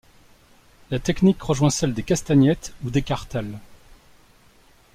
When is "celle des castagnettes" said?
1.69-2.73